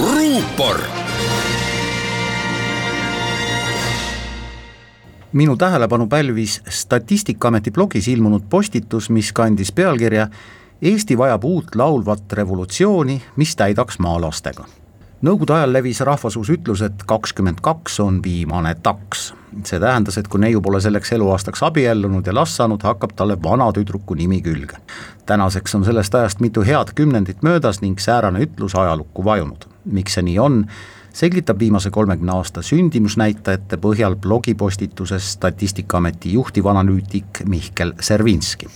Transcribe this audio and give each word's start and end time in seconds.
ruupor. 0.00 0.80
minu 5.32 5.56
tähelepanu 5.56 6.06
pälvis 6.06 6.62
Statistikaameti 6.68 7.70
blogis 7.70 8.08
ilmunud 8.08 8.42
postitus, 8.50 9.10
mis 9.10 9.32
kandis 9.32 9.72
pealkirja 9.72 10.28
Eesti 10.82 11.18
vajab 11.18 11.44
uut 11.44 11.74
laulvat 11.74 12.32
revolutsiooni, 12.32 13.22
mis 13.36 13.56
täidaks 13.56 13.98
maalastega 13.98 14.64
Nõukogude 15.24 15.54
ajal 15.56 15.70
levis 15.72 16.02
rahvasuus 16.04 16.50
ütlus, 16.52 16.82
et 16.84 17.04
kakskümmend 17.08 17.62
kaks 17.64 18.00
on 18.04 18.18
viimane 18.22 18.74
taks. 18.82 19.32
see 19.64 19.80
tähendas, 19.80 20.18
et 20.18 20.28
kui 20.28 20.40
neiu 20.40 20.60
pole 20.60 20.80
selleks 20.80 21.12
eluaastaks 21.12 21.62
abiellunud 21.62 22.26
ja 22.26 22.34
last 22.34 22.58
saanud, 22.58 22.82
hakkab 22.82 23.14
talle 23.16 23.36
vana 23.42 23.70
tüdruku 23.72 24.14
nimi 24.14 24.42
külge. 24.42 24.76
tänaseks 25.26 25.74
on 25.74 25.84
sellest 25.84 26.14
ajast 26.14 26.40
mitu 26.40 26.62
head 26.62 26.92
kümnendit 26.94 27.42
möödas 27.42 27.80
ning 27.80 27.98
säärane 27.98 28.40
ütlus 28.44 28.74
ajalukku 28.74 29.24
vajunud. 29.24 29.73
Miks 29.84 30.18
see 30.18 30.26
nii 30.30 30.38
on, 30.38 30.64
selgitab 31.14 31.58
viimase 31.58 31.90
kolmekümne 31.90 32.32
aasta 32.32 32.62
sündimusnäitajate 32.62 33.76
põhjal 33.76 34.16
blogipostituses 34.16 35.32
Statistikaameti 35.36 36.32
juhtiv 36.32 36.66
analüütik 36.66 37.44
Mihkel 37.44 37.94
Servinski 38.00 38.68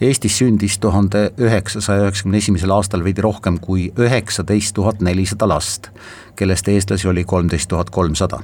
Eestis 0.00 0.38
sündis 0.38 0.78
tuhande 0.78 1.30
üheksasaja 1.38 2.04
üheksakümne 2.06 2.38
esimesel 2.38 2.70
aastal 2.70 3.04
veidi 3.04 3.22
rohkem 3.22 3.58
kui 3.58 3.88
üheksateist 3.98 4.74
tuhat 4.74 5.00
nelisada 5.02 5.48
last, 5.48 5.90
kellest 6.36 6.68
eestlasi 6.68 7.08
oli 7.08 7.24
kolmteist 7.24 7.68
tuhat 7.68 7.90
kolmsada. 7.90 8.38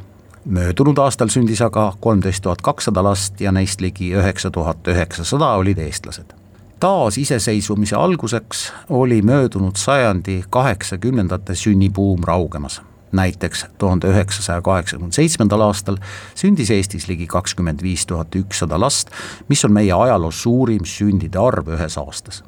möödunud 0.45 0.99
aastal 0.99 1.29
sündis 1.29 1.63
aga 1.63 1.93
kolmteist 2.01 2.43
tuhat 2.43 2.63
kakssada 2.63 3.05
last 3.05 3.41
ja 3.41 3.53
neist 3.53 3.81
ligi 3.81 4.11
üheksa 4.13 4.51
tuhat 4.51 4.89
üheksasada 4.89 5.55
olid 5.57 5.79
eestlased 5.79 6.44
taasiseseisvumise 6.85 7.97
alguseks 7.97 8.73
oli 8.89 9.23
möödunud 9.23 9.73
sajandi 9.77 10.45
kaheksakümnendate 10.51 11.55
sünnibuum 11.55 12.21
raugemas 12.25 12.83
näiteks 13.13 13.67
tuhande 13.79 14.07
üheksasaja 14.07 14.63
kaheksakümne 14.63 15.13
seitsmendal 15.13 15.61
aastal 15.61 15.97
sündis 16.35 16.71
Eestis 16.71 17.09
ligi 17.09 17.27
kakskümmend 17.27 17.83
viis 17.83 18.07
tuhat 18.07 18.37
ükssada 18.37 18.81
last, 18.81 19.09
mis 19.49 19.65
on 19.65 19.73
meie 19.73 19.93
ajaloo 19.93 20.31
suurim 20.31 20.85
sündide 20.85 21.39
arv 21.39 21.73
ühes 21.79 21.99
aastas. 21.99 22.45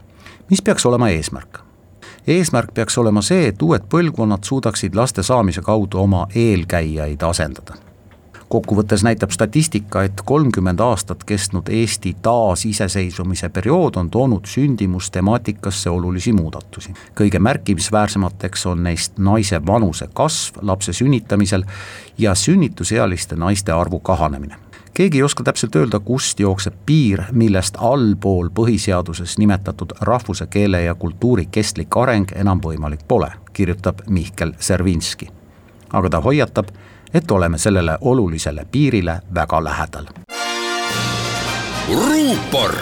mis 0.51 0.63
peaks 0.63 0.87
olema 0.87 1.09
eesmärk? 1.09 1.59
eesmärk 2.27 2.75
peaks 2.75 2.99
olema 2.99 3.23
see, 3.23 3.49
et 3.49 3.63
uued 3.63 3.89
põlvkonnad 3.89 4.45
suudaksid 4.45 4.95
laste 4.95 5.23
saamise 5.23 5.63
kaudu 5.63 5.99
oma 5.99 6.27
eelkäijaid 6.35 7.23
asendada 7.23 7.86
kokkuvõttes 8.49 9.03
näitab 9.03 9.31
statistika, 9.31 10.03
et 10.03 10.21
kolmkümmend 10.25 10.81
aastat 10.81 11.25
kestnud 11.25 11.69
Eesti 11.69 12.17
taasiseseisvumise 12.23 13.49
periood 13.49 13.97
on 13.97 14.11
toonud 14.11 14.47
sündimustemaatikasse 14.47 15.91
olulisi 15.91 16.33
muudatusi. 16.33 16.95
kõige 17.21 17.39
märkimisväärsemateks 17.39 18.67
on 18.67 18.83
neist 18.83 19.19
naise 19.19 19.67
vanuse 19.67 20.09
kasv 20.13 20.57
lapse 20.63 20.93
sünnitamisel 20.93 21.65
ja 22.19 22.35
sünnitusealiste 22.35 23.37
naiste 23.37 23.73
arvu 23.73 24.01
kahanemine 24.01 24.57
keegi 24.97 25.19
ei 25.19 25.23
oska 25.23 25.43
täpselt 25.45 25.77
öelda, 25.77 26.01
kust 26.01 26.41
jookseb 26.41 26.75
piir, 26.87 27.23
millest 27.33 27.77
allpool 27.79 28.49
põhiseaduses 28.49 29.35
nimetatud 29.39 29.93
rahvuse, 30.01 30.47
keele 30.47 30.83
ja 30.83 30.95
kultuuri 30.95 31.47
kestlik 31.53 31.97
areng 32.01 32.33
enam 32.35 32.63
võimalik 32.65 33.03
pole, 33.09 33.29
kirjutab 33.53 34.01
Mihkel 34.09 34.55
Servinski. 34.59 35.29
aga 35.93 36.11
ta 36.11 36.21
hoiatab, 36.21 36.73
et 37.17 37.31
oleme 37.31 37.59
sellele 37.59 37.99
olulisele 38.01 38.67
piirile 38.73 39.21
väga 39.35 39.65
lähedal. 39.65 40.07
ruupor 41.95 42.75